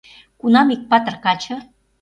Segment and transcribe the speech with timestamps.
[0.39, 1.55] Кунам ик патыр каче